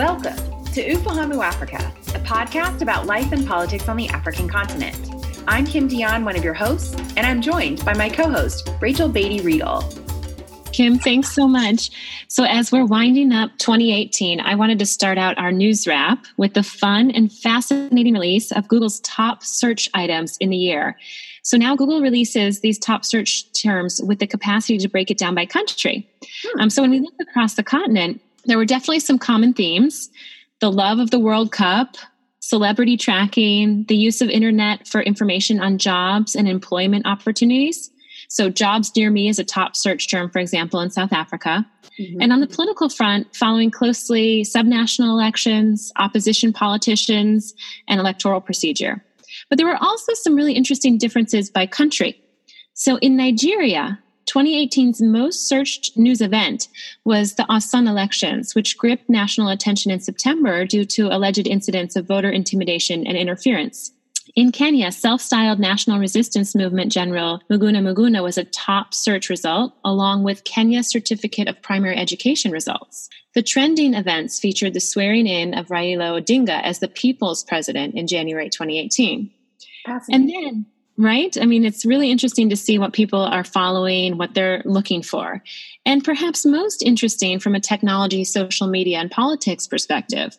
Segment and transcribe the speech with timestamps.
[0.00, 1.76] Welcome to Ufahamu Africa,
[2.14, 4.96] a podcast about life and politics on the African continent.
[5.46, 9.10] I'm Kim Dionne, one of your hosts, and I'm joined by my co host, Rachel
[9.10, 9.84] Beatty Riedl.
[10.72, 11.90] Kim, thanks so much.
[12.28, 16.54] So, as we're winding up 2018, I wanted to start out our news wrap with
[16.54, 20.96] the fun and fascinating release of Google's top search items in the year.
[21.42, 25.34] So now Google releases these top search terms with the capacity to break it down
[25.34, 26.08] by country.
[26.44, 26.60] Hmm.
[26.60, 30.10] Um, so when we look across the continent, there were definitely some common themes
[30.60, 31.96] the love of the World Cup,
[32.40, 37.90] celebrity tracking, the use of internet for information on jobs and employment opportunities.
[38.28, 41.66] So, jobs near me is a top search term, for example, in South Africa.
[41.98, 42.20] Mm-hmm.
[42.20, 47.54] And on the political front, following closely subnational elections, opposition politicians,
[47.88, 49.02] and electoral procedure.
[49.48, 52.20] But there were also some really interesting differences by country.
[52.74, 53.98] So, in Nigeria,
[54.30, 56.68] 2018's most searched news event
[57.04, 62.06] was the Osun elections, which gripped national attention in September due to alleged incidents of
[62.06, 63.92] voter intimidation and interference.
[64.36, 69.74] In Kenya, self styled National Resistance Movement General Miguna Miguna was a top search result,
[69.84, 73.08] along with Kenya's Certificate of Primary Education results.
[73.34, 78.06] The trending events featured the swearing in of Raila Odinga as the people's president in
[78.06, 79.30] January 2018.
[80.10, 80.66] And then
[81.00, 81.36] right?
[81.40, 85.42] I mean, it's really interesting to see what people are following, what they're looking for.
[85.86, 90.36] And perhaps most interesting from a technology, social media, and politics perspective.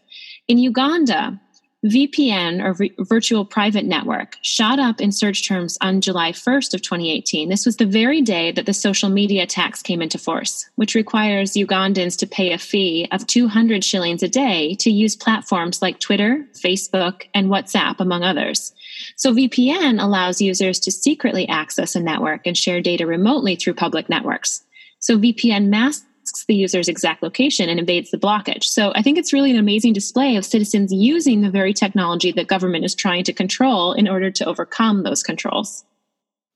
[0.47, 1.39] In Uganda,
[1.83, 7.49] VPN or virtual private network shot up in search terms on July 1st of 2018.
[7.49, 11.53] This was the very day that the social media tax came into force, which requires
[11.53, 16.45] Ugandans to pay a fee of 200 shillings a day to use platforms like Twitter,
[16.53, 18.73] Facebook, and WhatsApp among others.
[19.15, 24.07] So VPN allows users to secretly access a network and share data remotely through public
[24.07, 24.63] networks.
[24.99, 26.05] So VPN masks
[26.47, 28.63] the user's exact location and invades the blockage.
[28.63, 32.47] So I think it's really an amazing display of citizens using the very technology that
[32.47, 35.85] government is trying to control in order to overcome those controls.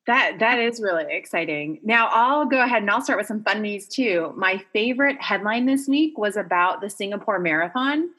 [0.08, 1.80] That that is really exciting.
[1.84, 4.34] Now I'll go ahead and I'll start with some fun news too.
[4.38, 8.10] My favorite headline this week was about the Singapore Marathon.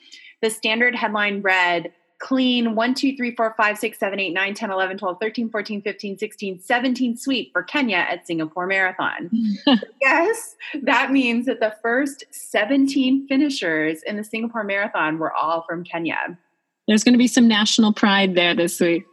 [0.43, 4.71] The standard headline read clean 1, 2, 3, 4, 5, 6, 7, 8, 9, 10,
[4.71, 9.31] 11, 12, 13, 14, 15, 16, 17 sweep for Kenya at Singapore Marathon.
[10.01, 15.85] yes, that means that the first 17 finishers in the Singapore Marathon were all from
[15.85, 16.39] Kenya.
[16.89, 19.05] There's going to be some national pride there this week.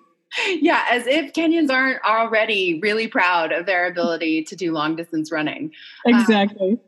[0.61, 5.31] Yeah, as if Kenyans aren't already really proud of their ability to do long distance
[5.31, 5.71] running.
[6.05, 6.71] Exactly.
[6.71, 6.79] Um,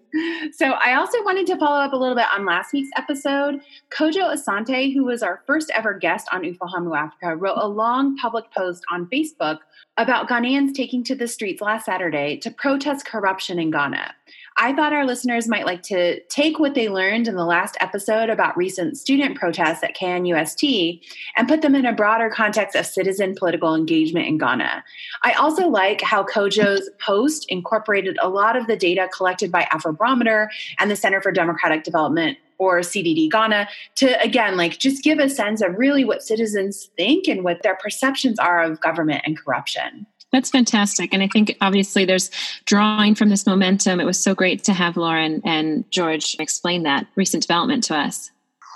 [0.54, 3.60] so I also wanted to follow up a little bit on last week's episode.
[3.92, 8.50] Kojo Asante, who was our first ever guest on Ufahamu Africa, wrote a long public
[8.52, 9.60] post on Facebook
[9.98, 14.14] about Ghanaians taking to the streets last Saturday to protest corruption in Ghana.
[14.58, 18.30] I thought our listeners might like to take what they learned in the last episode
[18.30, 21.02] about recent student protests at KNUST
[21.36, 24.82] and put them in a broader context of citizen political engagement in Ghana.
[25.24, 30.48] I also like how Kojo's post incorporated a lot of the data collected by Afrobarometer
[30.80, 35.30] and the Center for Democratic Development or CDD Ghana to again like just give a
[35.30, 40.08] sense of really what citizens think and what their perceptions are of government and corruption.
[40.36, 41.14] That's fantastic.
[41.14, 42.30] And I think obviously there's
[42.66, 44.02] drawing from this momentum.
[44.02, 48.32] It was so great to have Lauren and George explain that recent development to us.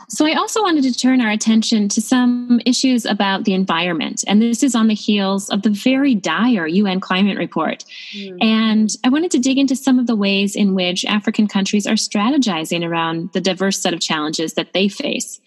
[0.07, 4.23] So, I also wanted to turn our attention to some issues about the environment.
[4.25, 7.83] And this is on the heels of the very dire UN climate report.
[8.15, 8.37] Mm.
[8.41, 11.95] And I wanted to dig into some of the ways in which African countries are
[11.95, 15.41] strategizing around the diverse set of challenges that they face.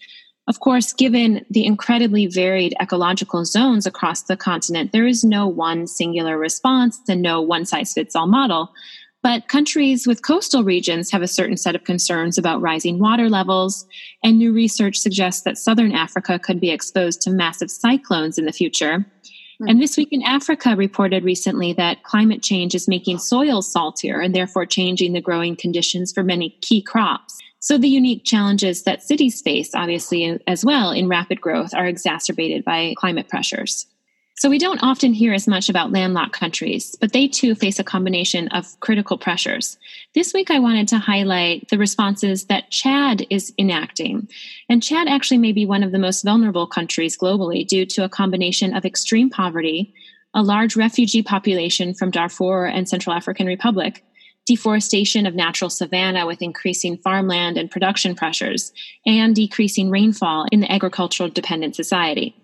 [0.47, 5.87] Of course, given the incredibly varied ecological zones across the continent, there is no one
[5.87, 8.73] singular response and no one size fits all model.
[9.21, 13.87] But countries with coastal regions have a certain set of concerns about rising water levels,
[14.21, 18.51] and new research suggests that southern Africa could be exposed to massive cyclones in the
[18.51, 18.99] future.
[18.99, 19.69] Mm-hmm.
[19.69, 24.35] And This Week in Africa reported recently that climate change is making soils saltier and
[24.35, 27.37] therefore changing the growing conditions for many key crops.
[27.63, 32.65] So the unique challenges that cities face, obviously, as well in rapid growth, are exacerbated
[32.65, 33.87] by climate pressures.
[34.35, 37.83] So we don't often hear as much about landlocked countries, but they too face a
[37.85, 39.77] combination of critical pressures.
[40.13, 44.27] This week, I wanted to highlight the responses that Chad is enacting.
[44.67, 48.09] And Chad actually may be one of the most vulnerable countries globally due to a
[48.09, 49.93] combination of extreme poverty,
[50.33, 54.03] a large refugee population from Darfur and Central African Republic,
[54.45, 58.73] deforestation of natural savanna with increasing farmland and production pressures,
[59.05, 62.35] and decreasing rainfall in the agricultural dependent society.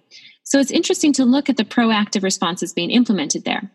[0.43, 3.69] So it's interesting to look at the proactive responses being implemented there.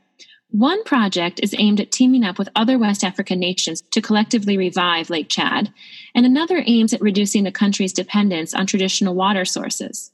[0.51, 5.11] One project is aimed at teaming up with other West African nations to collectively revive
[5.11, 5.73] Lake Chad,
[6.15, 10.13] and another aims at reducing the country's dependence on traditional water sources.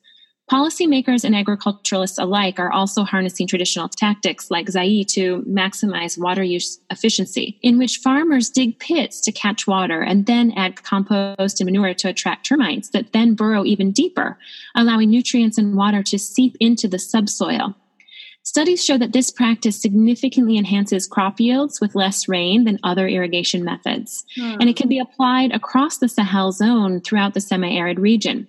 [0.51, 6.81] Policymakers and agriculturalists alike are also harnessing traditional tactics like Zai to maximize water use
[6.91, 11.95] efficiency, in which farmers dig pits to catch water and then add compost and manure
[11.95, 14.37] to attract termites that then burrow even deeper,
[14.75, 17.77] allowing nutrients and water to seep into the subsoil.
[18.43, 23.63] Studies show that this practice significantly enhances crop yields with less rain than other irrigation
[23.63, 24.57] methods, hmm.
[24.59, 28.49] and it can be applied across the Sahel zone throughout the semi arid region.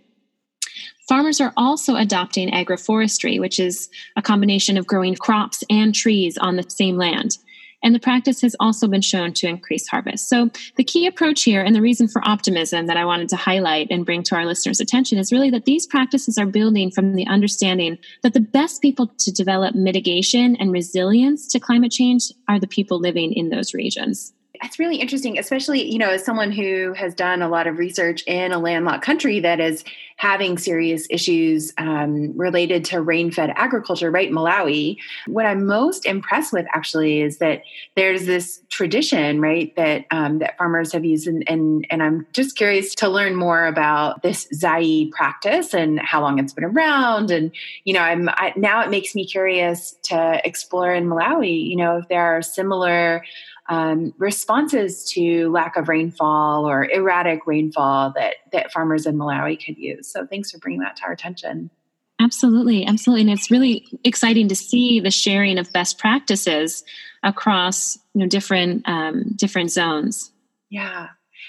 [1.12, 6.56] Farmers are also adopting agroforestry, which is a combination of growing crops and trees on
[6.56, 7.38] the same land.
[7.84, 10.30] And the practice has also been shown to increase harvest.
[10.30, 13.88] So, the key approach here and the reason for optimism that I wanted to highlight
[13.92, 17.28] and bring to our listeners' attention is really that these practices are building from the
[17.28, 22.68] understanding that the best people to develop mitigation and resilience to climate change are the
[22.68, 24.32] people living in those regions
[24.62, 28.24] that's really interesting, especially, you know, as someone who has done a lot of research
[28.28, 29.84] in a landlocked country that is
[30.18, 34.30] having serious issues um, related to rain fed agriculture, right?
[34.30, 34.98] Malawi.
[35.26, 37.64] What I'm most impressed with actually is that
[37.96, 41.28] there's this tradition, right, that um, that farmers have used.
[41.28, 46.22] And, and, and I'm just curious to learn more about this Zai practice and how
[46.22, 47.32] long it's been around.
[47.32, 47.52] And,
[47.84, 51.98] you know, I'm I, now it makes me curious to explore in Malawi, you know,
[51.98, 53.24] if there are similar
[53.72, 59.78] um, responses to lack of rainfall or erratic rainfall that that farmers in Malawi could
[59.78, 60.12] use.
[60.12, 61.72] So thanks for bringing that to our attention.
[62.20, 66.84] Absolutely, absolutely, and it's really exciting to see the sharing of best practices
[67.24, 70.32] across you know different um, different zones.
[70.70, 71.08] Yeah,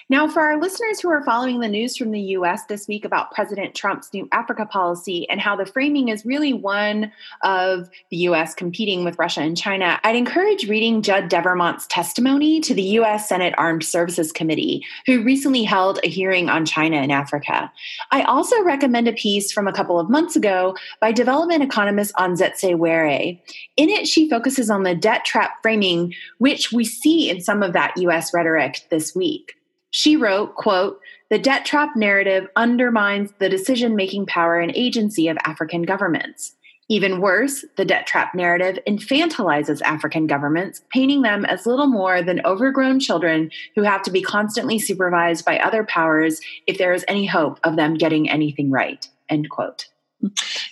[0.09, 3.31] now, for our listeners who are following the news from the US this week about
[3.31, 7.11] President Trump's new Africa policy and how the framing is really one
[7.43, 12.75] of the US competing with Russia and China, I'd encourage reading Judd Devermont's testimony to
[12.75, 17.73] the US Senate Armed Services Committee, who recently held a hearing on China and Africa.
[18.11, 22.77] I also recommend a piece from a couple of months ago by development economist Anzetse
[22.77, 23.03] Were.
[23.03, 23.41] In
[23.77, 27.97] it, she focuses on the debt trap framing, which we see in some of that
[27.97, 29.57] US rhetoric this week.
[29.93, 31.01] She wrote, quote,
[31.31, 36.55] the debt trap narrative undermines the decision making power and agency of African governments.
[36.89, 42.45] Even worse, the debt trap narrative infantilizes African governments, painting them as little more than
[42.45, 47.27] overgrown children who have to be constantly supervised by other powers if there is any
[47.27, 49.09] hope of them getting anything right.
[49.29, 49.87] End quote.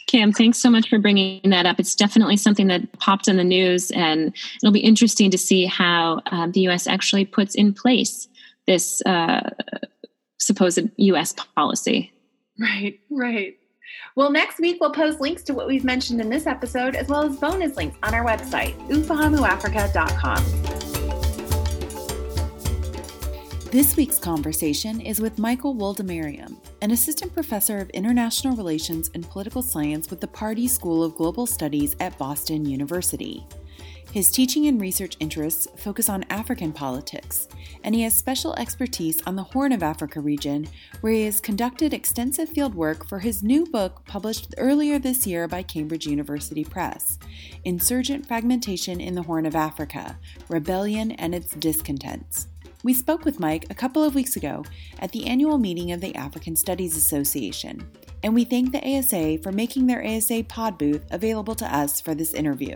[0.07, 1.79] Kim, thanks so much for bringing that up.
[1.79, 6.23] It's definitely something that popped in the news, and it'll be interesting to see how
[6.31, 6.87] um, the U.S.
[6.87, 8.29] actually puts in place
[8.67, 9.51] this uh,
[10.39, 12.13] supposed US policy.
[12.59, 13.57] Right, right.
[14.17, 17.23] Well, next week we'll post links to what we've mentioned in this episode, as well
[17.23, 20.81] as bonus links on our website, ufahamuafrica.com.
[23.71, 29.63] This week's conversation is with Michael Woldemariam, an assistant professor of international relations and political
[29.63, 33.47] science with the Pardee School of Global Studies at Boston University.
[34.13, 37.47] His teaching and research interests focus on African politics,
[37.85, 40.67] and he has special expertise on the Horn of Africa region,
[41.01, 45.47] where he has conducted extensive field work for his new book published earlier this year
[45.47, 47.21] by Cambridge University Press
[47.65, 50.19] Insurgent Fragmentation in the Horn of Africa
[50.49, 52.49] Rebellion and Its Discontents.
[52.83, 54.65] We spoke with Mike a couple of weeks ago
[54.99, 57.89] at the annual meeting of the African Studies Association,
[58.25, 62.17] and we thank the ASA for making their ASA pod booth available to us for
[62.17, 62.75] this interview.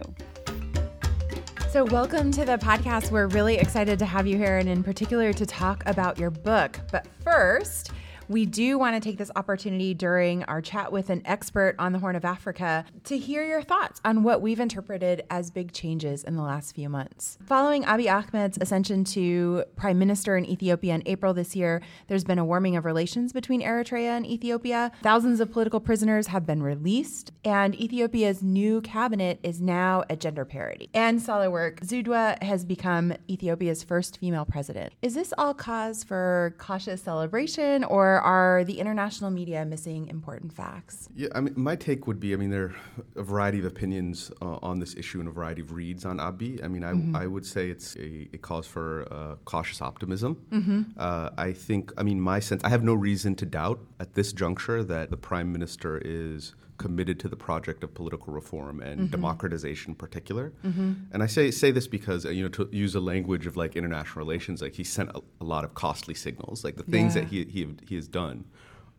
[1.75, 3.11] So, welcome to the podcast.
[3.11, 6.79] We're really excited to have you here and, in particular, to talk about your book.
[6.93, 7.91] But first,
[8.29, 11.99] we do want to take this opportunity during our chat with an expert on the
[11.99, 16.37] Horn of Africa to hear your thoughts on what we've interpreted as big changes in
[16.37, 17.39] the last few months.
[17.45, 22.39] Following Abiy Ahmed's ascension to prime minister in Ethiopia in April this year, there's been
[22.39, 24.93] a warming of relations between Eritrea and Ethiopia.
[25.03, 30.45] Thousands of political prisoners have been released, and Ethiopia's new cabinet is now at gender
[30.45, 30.89] parity.
[30.95, 34.93] And Sahle-Work Zewde has become Ethiopia's first female president.
[35.03, 40.53] Is this all cause for cautious celebration or or are the international media missing important
[40.53, 41.09] facts?
[41.15, 42.75] Yeah, I mean, my take would be, I mean, there are
[43.17, 46.65] a variety of opinions uh, on this issue and a variety of reads on Abiy.
[46.65, 47.17] I mean, I, mm-hmm.
[47.17, 50.37] I would say it's a, a cause for uh, cautious optimism.
[50.51, 50.83] Mm-hmm.
[50.97, 54.33] Uh, I think, I mean, my sense, I have no reason to doubt at this
[54.33, 59.11] juncture that the prime minister is committed to the project of political reform and mm-hmm.
[59.11, 60.53] democratization in particular.
[60.65, 60.93] Mm-hmm.
[61.13, 63.77] And I say say this because uh, you know to use a language of like
[63.77, 66.65] international relations, like he sent a, a lot of costly signals.
[66.65, 67.23] Like the things yeah.
[67.23, 68.45] that he, he he has done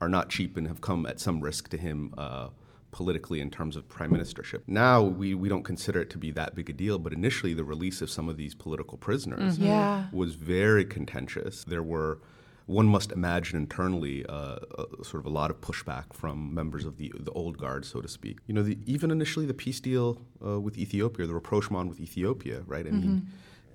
[0.02, 2.14] are not cheap and have come at some risk to him.
[2.18, 2.50] Uh,
[2.92, 4.62] politically in terms of prime ministership.
[4.68, 7.66] Now we, we don't consider it to be that big a deal, but initially the
[7.66, 9.66] release of some of these political prisoners Mm-hmm.
[9.66, 10.06] Yeah.
[10.14, 11.66] was very contentious.
[11.66, 12.20] There were
[12.66, 16.98] one must imagine internally uh, uh, sort of a lot of pushback from members of
[16.98, 18.40] the the old guard, so to speak.
[18.48, 22.64] You know, the, even initially the peace deal uh, with Ethiopia, the rapprochement with Ethiopia,
[22.66, 22.88] right?
[22.88, 23.28] I mean,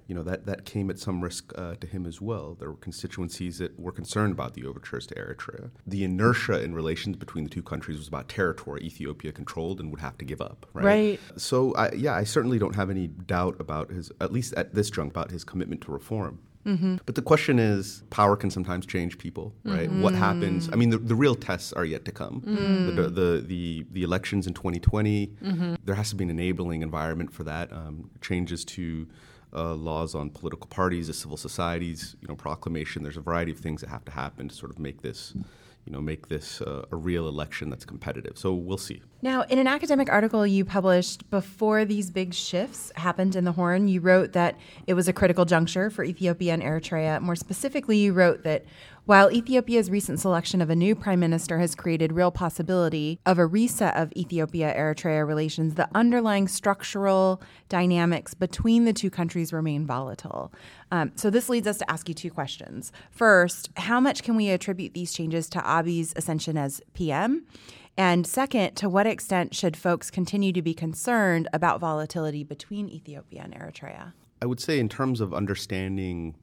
[0.09, 2.56] you know that that came at some risk uh, to him as well.
[2.59, 5.70] There were constituencies that were concerned about the overtures to Eritrea.
[5.87, 10.00] The inertia in relations between the two countries was about territory Ethiopia controlled and would
[10.00, 10.85] have to give up, right?
[10.85, 11.20] Right.
[11.37, 14.90] So, I, yeah, I certainly don't have any doubt about his, at least at this
[14.90, 16.40] junct, about his commitment to reform.
[17.06, 19.90] But the question is, power can sometimes change people, right?
[19.90, 20.68] What happens?
[20.72, 22.42] I mean, the, the real tests are yet to come.
[22.96, 25.32] The, the, the, the elections in 2020,
[25.84, 27.72] there has to be an enabling environment for that.
[27.72, 29.08] Um, changes to
[29.52, 33.02] uh, laws on political parties, the civil societies, you know, proclamation.
[33.02, 35.34] There's a variety of things that have to happen to sort of make this,
[35.84, 38.37] you know, make this uh, a real election that's competitive.
[38.37, 39.02] So we'll see.
[39.22, 43.88] Now, in an academic article you published before these big shifts happened in the Horn,
[43.88, 47.20] you wrote that it was a critical juncture for Ethiopia and Eritrea.
[47.20, 48.64] More specifically, you wrote that
[49.04, 53.47] while Ethiopia's recent selection of a new prime minister has created real possibility of a
[53.47, 60.52] reset of Ethiopia Eritrea relations, the underlying structural dynamics between the two countries remain volatile.
[60.92, 62.92] Um, so, this leads us to ask you two questions.
[63.11, 67.47] First, how much can we attribute these changes to Abiy's ascension as PM?
[67.97, 73.42] And second, to what extent should folks continue to be concerned about volatility between Ethiopia
[73.45, 74.12] and Eritrea?
[74.42, 76.35] I would say, in terms of understanding,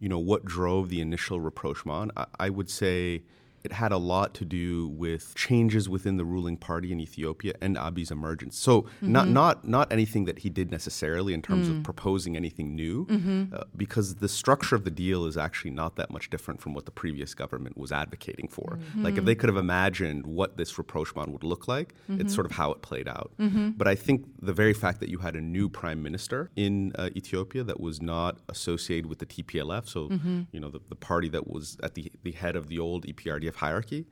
[0.00, 3.22] you know, what drove the initial rapprochement, I, I would say
[3.62, 7.76] it had a lot to do with changes within the ruling party in Ethiopia and
[7.76, 8.58] Abiy's emergence.
[8.58, 9.34] So not mm-hmm.
[9.34, 11.84] not not anything that he did necessarily in terms of mm.
[11.84, 13.54] proposing anything new, mm-hmm.
[13.54, 16.84] uh, because the structure of the deal is actually not that much different from what
[16.84, 18.78] the previous government was advocating for.
[18.78, 19.04] Mm-hmm.
[19.04, 22.52] Like if they could have imagined what this rapprochement would look like, it's sort of
[22.52, 23.32] how it played out.
[23.76, 27.10] But I think the very fact that you had a new prime minister in uh,
[27.16, 30.10] Ethiopia that was not associated with the TPLF, so
[30.52, 33.12] you know the, the party that was at the the head of the old E
[33.50, 34.06] EPRDF hierarchy,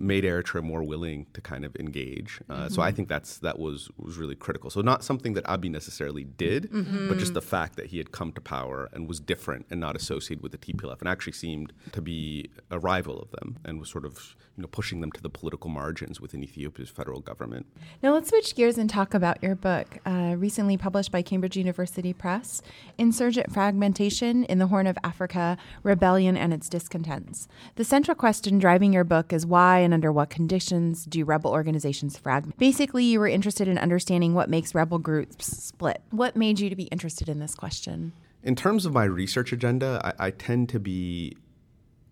[0.00, 2.40] made Eritrea more willing to kind of engage.
[2.48, 4.70] Uh, So I think that's that was was really critical.
[4.70, 6.70] So not something that Abiy necessarily did,
[7.08, 9.94] but just the fact that he had come to power and was different and not
[9.96, 13.90] associated with the TPLF, and actually seemed to be a rival of them and was
[13.90, 17.66] sort of you know pushing them to the political margins within Ethiopia's federal government.
[18.02, 22.12] Now, let's switch gears and talk about your book, uh, recently published by Cambridge University
[22.12, 22.62] Press
[22.96, 27.48] Insurgent Fragmentation in the Horn of Africa Rebellion and Its Discontents.
[27.74, 32.16] The central question driving your book is why and under what conditions do rebel organizations
[32.16, 32.58] fragment?
[32.58, 36.00] Basically, you were interested in understanding what makes rebel groups split.
[36.10, 38.12] What made you to be interested in this question?
[38.42, 41.36] In terms of my research agenda, I, I tend to be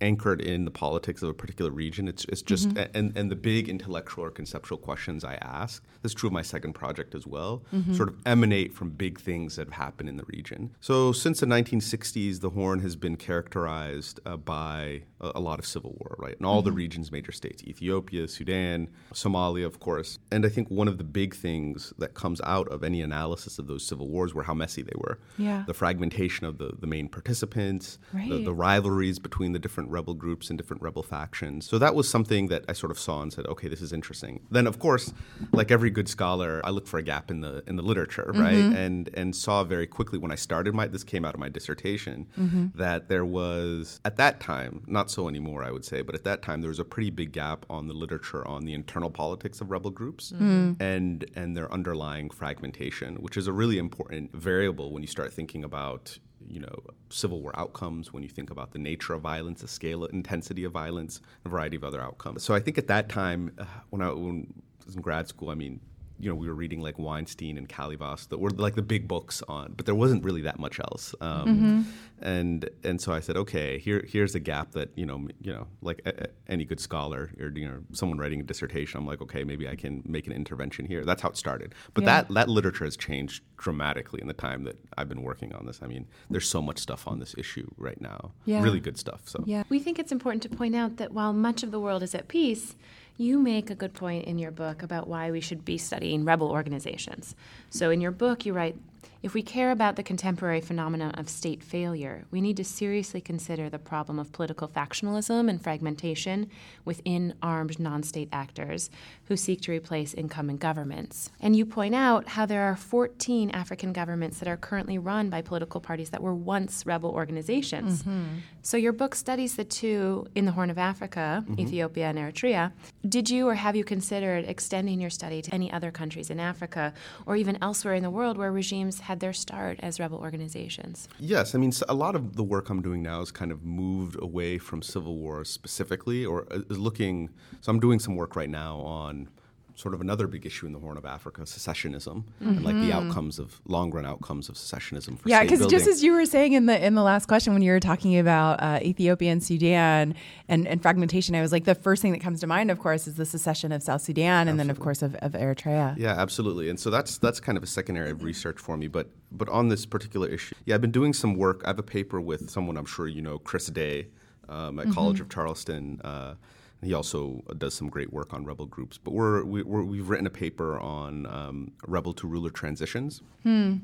[0.03, 2.09] anchored in the politics of a particular region.
[2.09, 6.15] It's, it's just, and, and the big intellectual or conceptual questions I ask, this is
[6.15, 7.63] true of my second project as well,
[7.95, 10.75] sort of emanate from big things that have happened in the region.
[10.81, 15.67] So since the 1960s, the Horn has been characterized uh, by a, a lot of
[15.67, 16.37] civil war, right?
[16.39, 16.79] In all the mm-hmm.
[16.79, 20.19] region's major states Ethiopia, Sudan, Somalia, of course.
[20.31, 23.67] And I think one of the big things that comes out of any analysis of
[23.67, 25.19] those civil wars were how messy they were.
[25.39, 25.65] Yeah.
[25.67, 28.45] The fragmentation of the, the main participants, the, Right.
[28.45, 31.67] the rivalries between the different rebel groups and different rebel factions.
[31.69, 34.41] So that was something that I sort of saw and said, okay, this is interesting.
[34.51, 35.13] Then, of course,
[35.53, 38.41] like every good scholar, I looked for a gap in the in the literature, mm-hmm.
[38.41, 38.55] right?
[38.55, 42.27] And and saw very quickly when I started my this came out of my dissertation
[42.39, 42.67] mm-hmm.
[42.75, 46.43] that there was at that time, not so anymore, I would say, but at that
[46.43, 49.71] time there was a pretty big gap on the literature on the internal politics of
[49.71, 50.33] rebel groups
[50.81, 55.63] and and their underlying fragmentation, which is a really important variable when you start thinking
[55.65, 56.77] about you know
[57.09, 60.73] civil war outcomes when you think about the nature of violence the scale intensity of
[60.73, 62.43] violence a variety of other outcomes.
[62.43, 64.47] So i think at that time uh, when i when
[64.81, 65.81] I was in grad school i mean
[66.23, 69.43] you know we were reading like weinstein and Kalyvas that were like the big books
[69.49, 71.85] on but there wasn't really that much else um,
[72.21, 75.67] and and so i said okay here here's a gap that you know you know
[75.83, 79.21] like a, a- any good scholar or you know someone writing a dissertation i'm like
[79.21, 82.23] okay maybe i can make an intervention here that's how it started but Yeah.
[82.23, 85.79] that that literature has changed dramatically in the time that I've been working on this.
[85.83, 88.33] I mean, there's so much stuff on this issue right now.
[88.45, 88.61] Yeah.
[88.61, 89.21] Really good stuff.
[89.29, 89.63] So Yeah.
[89.69, 92.27] We think it's important to point out that while much of the world is at
[92.27, 92.75] peace,
[93.17, 96.51] you make a good point in your book about why we should be studying rebel
[96.51, 97.35] organizations.
[97.71, 98.77] So, in your book, you write
[99.23, 103.71] if we care about the contemporary phenomenon of state failure, we need to seriously consider
[103.71, 106.51] the problem of political factionalism and fragmentation
[106.85, 108.91] within armed non state actors
[109.27, 111.31] who seek to replace incumbent governments.
[111.41, 115.41] And you point out how there are 14 African governments that are currently run by
[115.41, 118.03] political parties that were once rebel organizations.
[118.03, 118.39] Mm-hmm.
[118.63, 121.61] So your book studies the two in the Horn of Africa, mm-hmm.
[121.61, 122.73] Ethiopia and Eritrea.
[123.09, 126.93] Did you or have you considered extending your study to any other countries in Africa
[127.25, 131.09] or even elsewhere in the world where regimes had their start as rebel organizations?
[131.19, 134.21] Yes, I mean, a lot of the work I'm doing now is kind of moved
[134.21, 137.31] away from civil wars specifically, or uh, is looking.
[137.61, 139.29] So I'm doing some work right now on
[139.75, 142.49] sort of another big issue in the Horn of Africa, secessionism, mm-hmm.
[142.49, 143.09] and like the mm-hmm.
[143.09, 145.19] outcomes of long run outcomes of secessionism.
[145.19, 147.63] For yeah, because just as you were saying in the in the last question when
[147.63, 150.15] you were talking about uh, Ethiopia and Sudan
[150.49, 153.07] and, and fragmentation, I was like the first thing that comes to mind, of course,
[153.07, 155.97] is the secession of South Sudan, and then of course of, of Eritrea.
[155.97, 156.69] Yeah, absolutely.
[156.69, 158.89] And so that's that's kind of a second area of research for me.
[158.89, 161.63] But but on this particular issue, yeah, I've been doing some work.
[161.65, 164.09] I have a paper with someone I'm sure you know, Chris Day,
[164.49, 164.95] um, at mm-hmm.
[164.95, 166.01] College of Charleston.
[166.03, 166.35] Uh,
[166.83, 168.99] he also does some great work on rebel groups.
[168.99, 173.23] But we're, we have written a paper on um, rebel to ruler transitions.
[173.43, 173.77] Hmm.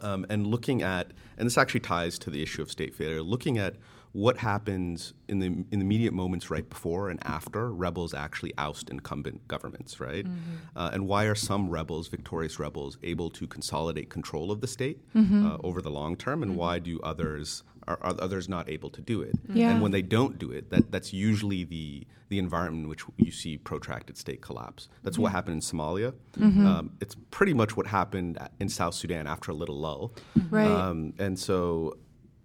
[0.00, 3.58] Um, and looking at, and this actually ties to the issue of state failure, looking
[3.58, 3.76] at
[4.14, 8.88] what happens in the in the immediate moments right before and after rebels actually oust
[8.88, 10.24] incumbent governments, right?
[10.24, 10.76] Mm-hmm.
[10.76, 15.00] Uh, and why are some rebels, victorious rebels, able to consolidate control of the state
[15.14, 15.44] mm-hmm.
[15.44, 16.60] uh, over the long term, and mm-hmm.
[16.60, 19.34] why do others are, are, others not able to do it?
[19.48, 19.70] Yeah.
[19.70, 23.30] And when they don't do it, that that's usually the the environment in which you
[23.30, 24.88] see protracted state collapse.
[25.02, 26.14] That's what happened in Somalia.
[26.38, 26.66] Mm-hmm.
[26.66, 30.14] Um, it's pretty much what happened in South Sudan after a little lull.
[30.50, 30.66] Right.
[30.66, 31.98] Um, and so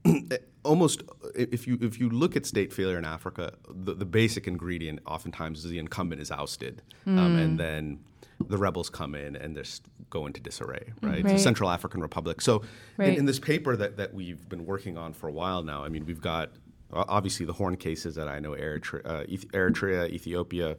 [0.64, 1.04] almost
[1.36, 5.64] if you if you look at state failure in Africa, the, the basic ingredient oftentimes
[5.64, 7.18] is the incumbent is ousted, mm.
[7.18, 8.00] um, and then
[8.48, 11.24] the rebels come in and just go into disarray, right?
[11.24, 11.40] right.
[11.40, 12.42] Central African Republic.
[12.42, 12.64] So
[12.98, 13.10] right.
[13.10, 15.90] in, in, this paper that, that we've been working on for a while now, I
[15.90, 16.52] mean, we've got
[16.92, 20.78] obviously the horn cases that I know Eritrea, uh, Eritrea Ethiopia,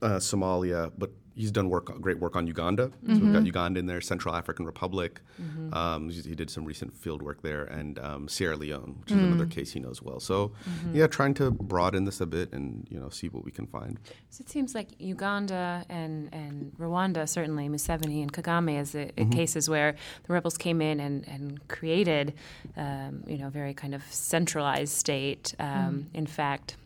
[0.00, 2.88] uh, Somalia, but he's done work, great work on Uganda.
[2.88, 3.14] Mm-hmm.
[3.14, 3.46] So we've got mm-hmm.
[3.46, 5.20] Uganda in there, Central African Republic.
[5.40, 5.74] Mm-hmm.
[5.74, 9.24] Um, he did some recent field work there, and um, Sierra Leone, which is mm.
[9.24, 10.20] another case he knows well.
[10.20, 10.96] So, mm-hmm.
[10.96, 13.98] yeah, trying to broaden this a bit and you know see what we can find.
[14.30, 19.30] So it seems like Uganda and and Rwanda, certainly Museveni and Kagame, as the, mm-hmm.
[19.30, 22.34] cases where the rebels came in and and created,
[22.76, 25.54] um, you know, a very kind of centralized state.
[25.58, 26.04] Um, mm.
[26.14, 26.76] In fact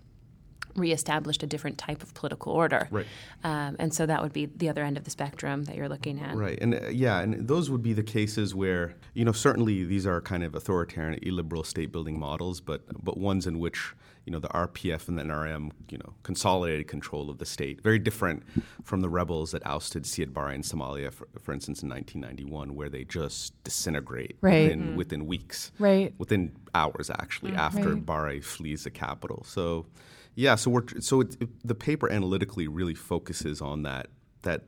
[0.76, 2.88] reestablished a different type of political order.
[2.90, 3.06] Right.
[3.44, 6.20] Um, and so that would be the other end of the spectrum that you're looking
[6.20, 6.36] at.
[6.36, 6.58] Right.
[6.60, 10.20] And uh, yeah, and those would be the cases where, you know, certainly these are
[10.20, 13.92] kind of authoritarian, illiberal state building models, but but ones in which,
[14.24, 17.82] you know, the RPF and the NRM, you know, consolidated control of the state.
[17.82, 18.42] Very different
[18.82, 22.88] from the rebels that ousted Siad Barre in Somalia, for, for instance, in 1991, where
[22.88, 24.64] they just disintegrate right.
[24.64, 24.96] within, mm-hmm.
[24.96, 25.70] within weeks.
[25.78, 26.12] Right.
[26.18, 27.60] Within hours, actually, mm-hmm.
[27.60, 28.06] after right.
[28.06, 29.44] Barre flees the capital.
[29.44, 29.86] So
[30.36, 34.08] yeah, so we're so it, it, the paper analytically really focuses on that
[34.42, 34.64] that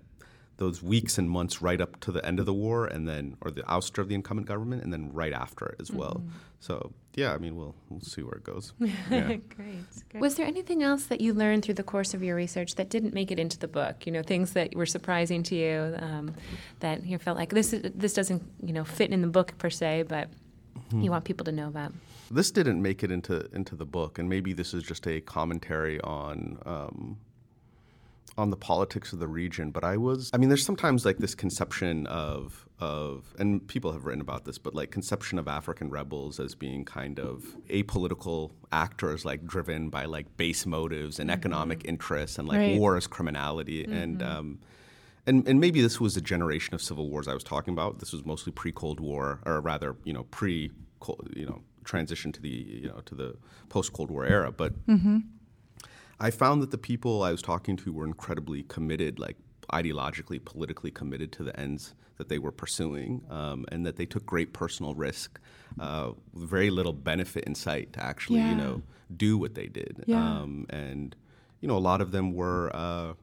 [0.56, 3.50] those weeks and months right up to the end of the war, and then or
[3.50, 6.22] the ouster of the incumbent government, and then right after it as well.
[6.24, 6.28] Mm-hmm.
[6.60, 8.72] So yeah, I mean we'll we'll see where it goes.
[8.80, 9.26] Yeah.
[9.26, 10.20] Great, great.
[10.20, 13.12] Was there anything else that you learned through the course of your research that didn't
[13.12, 14.06] make it into the book?
[14.06, 16.34] You know, things that were surprising to you um,
[16.80, 20.04] that you felt like this this doesn't you know fit in the book per se,
[20.08, 21.02] but mm-hmm.
[21.02, 21.92] you want people to know about.
[22.30, 26.00] This didn't make it into into the book, and maybe this is just a commentary
[26.02, 27.18] on um,
[28.36, 29.70] on the politics of the region.
[29.70, 34.04] But I was, I mean, there's sometimes like this conception of of, and people have
[34.04, 39.24] written about this, but like conception of African rebels as being kind of apolitical actors,
[39.24, 41.38] like driven by like base motives and mm-hmm.
[41.38, 42.78] economic interests, and like right.
[42.78, 43.92] war as criminality, mm-hmm.
[43.92, 44.58] and um,
[45.26, 47.98] and, and maybe this was a generation of civil wars I was talking about.
[47.98, 50.70] This was mostly pre Cold War, or rather, you know, pre
[51.34, 52.48] you know transition to the
[52.82, 53.34] you know to the
[53.68, 54.52] post Cold War era.
[54.52, 55.18] But mm-hmm.
[56.20, 59.36] I found that the people I was talking to were incredibly committed, like
[59.72, 64.26] ideologically, politically committed to the ends that they were pursuing, um, and that they took
[64.26, 65.40] great personal risk,
[65.80, 68.50] uh, with very little benefit in sight to actually yeah.
[68.50, 68.82] you know
[69.16, 70.04] do what they did.
[70.06, 70.18] Yeah.
[70.18, 71.16] Um, and
[71.60, 72.70] you know a lot of them were.
[72.74, 73.14] Uh,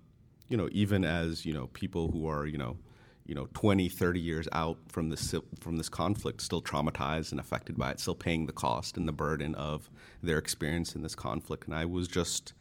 [0.48, 2.78] you know, even as you know, people who are you know
[3.26, 7.78] you know 20 30 years out from this from this conflict still traumatized and affected
[7.78, 9.90] by it still paying the cost and the burden of
[10.22, 12.54] their experience in this conflict and i was just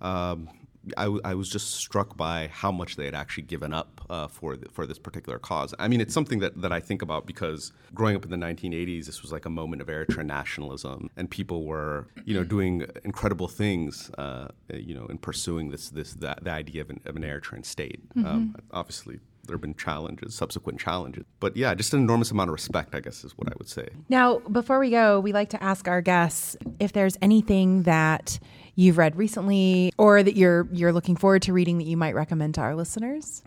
[0.00, 0.50] um,
[0.96, 4.56] I, I, was just struck by how much they had actually given up uh, for
[4.56, 5.74] the, for this particular cause.
[5.78, 9.06] I mean, it's something that, that I think about because growing up in the 1980s,
[9.06, 13.48] this was like a moment of Eritrean nationalism, and people were, you know, doing incredible
[13.48, 17.22] things, uh, you know, in pursuing this this the, the idea of an, of an
[17.22, 18.06] Eritrean state.
[18.10, 18.26] Mm-hmm.
[18.26, 21.24] Um, obviously, there have been challenges, subsequent challenges.
[21.40, 23.88] But yeah, just an enormous amount of respect, I guess, is what I would say.
[24.08, 28.38] Now, before we go, we like to ask our guests if there's anything that
[28.74, 32.54] you've read recently or that you're you're looking forward to reading that you might recommend
[32.54, 33.42] to our listeners.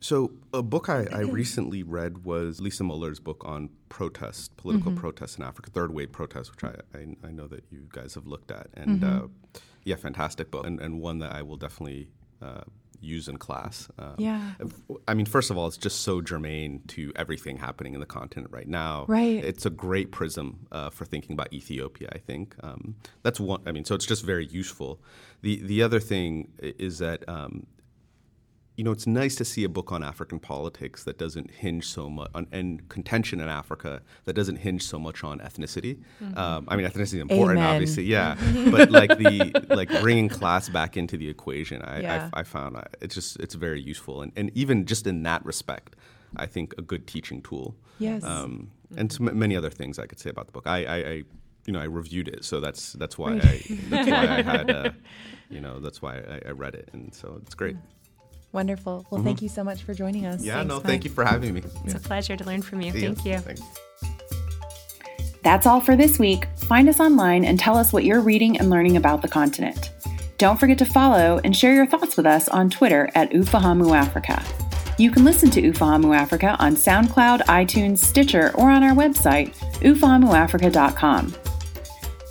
[0.00, 5.00] So, a book I, I recently read was Lisa Mueller's book on protest, political mm-hmm.
[5.00, 8.26] protests in Africa, third wave protests, which I, I, I, know that you guys have
[8.26, 8.66] looked at.
[8.74, 9.24] And mm-hmm.
[9.24, 12.10] uh, yeah, fantastic book, and, and one that I will definitely
[12.42, 12.64] uh,
[13.00, 13.88] use in class.
[13.98, 14.52] Um, yeah.
[15.08, 18.52] I mean, first of all, it's just so germane to everything happening in the continent
[18.52, 19.04] right now.
[19.08, 19.44] Right.
[19.44, 22.08] It's a great prism uh, for thinking about Ethiopia.
[22.12, 23.62] I think um, that's one.
[23.66, 25.00] I mean, so it's just very useful.
[25.42, 27.66] The the other thing is that um,
[28.76, 32.10] you know, it's nice to see a book on African politics that doesn't hinge so
[32.10, 36.02] much on and contention in Africa that doesn't hinge so much on ethnicity.
[36.22, 36.36] Mm-hmm.
[36.36, 37.74] Um, I mean, ethnicity is important, Amen.
[37.74, 38.36] obviously, yeah,
[38.70, 42.30] but like the like bringing class back into the equation, I, yeah.
[42.32, 45.44] I, I found uh, it's just it's very useful, and and even just in that
[45.44, 45.94] respect,
[46.36, 47.76] I think a good teaching tool.
[48.00, 50.66] Yes, um, and so many other things I could say about the book.
[50.66, 51.22] I, I, I
[51.66, 54.90] you know, I reviewed it, so that's that's why I that's why I had, uh,
[55.48, 57.76] you know, that's why I, I read it, and so it's great.
[58.54, 59.04] Wonderful.
[59.10, 59.26] Well, mm-hmm.
[59.26, 60.40] thank you so much for joining us.
[60.42, 60.84] Yeah, Thanks, no, Mike.
[60.84, 61.62] thank you for having me.
[61.84, 61.96] It's yeah.
[61.96, 62.92] a pleasure to learn from you.
[62.92, 63.38] Thank you.
[63.38, 63.62] Thanks.
[65.42, 66.46] That's all for this week.
[66.68, 69.90] Find us online and tell us what you're reading and learning about the continent.
[70.38, 74.40] Don't forget to follow and share your thoughts with us on Twitter at Ufahamu Africa.
[74.98, 81.34] You can listen to Ufahamu Africa on SoundCloud, iTunes, Stitcher, or on our website, ufahamuafrica.com.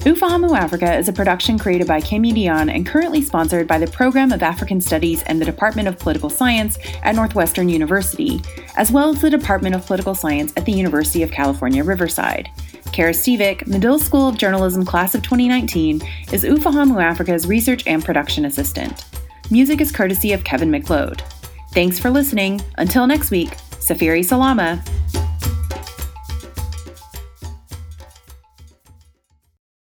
[0.03, 3.87] Ufahamu Africa is a production created by Kim Yi Dionne and currently sponsored by the
[3.87, 8.41] Program of African Studies and the Department of Political Science at Northwestern University,
[8.75, 12.49] as well as the Department of Political Science at the University of California, Riverside.
[12.91, 16.01] Kara Stevick, Medill School of Journalism Class of 2019,
[16.33, 19.05] is Ufahamu Africa's research and production assistant.
[19.51, 21.23] Music is courtesy of Kevin MacLeod.
[21.71, 22.61] Thanks for listening.
[22.77, 24.83] Until next week, Safiri Salama.